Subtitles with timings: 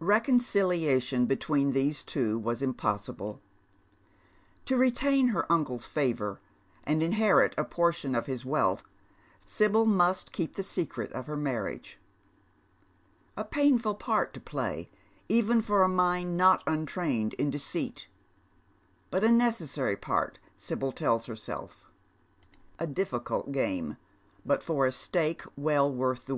[0.00, 3.42] Keconciliation between these two was impossible.
[4.64, 6.40] To retain her uncle's favour
[6.84, 8.82] and inherit a portion of his wealth,
[9.44, 11.98] Sibyl must keep the secret of her marriage.
[13.36, 14.88] A painful part to play
[15.28, 18.08] even for a mind not untrained in deceit;
[19.10, 21.90] but a necessary part, Sibyl tells herself.
[22.78, 23.98] A difficult game,
[24.46, 26.26] but for a stake well worth tha v.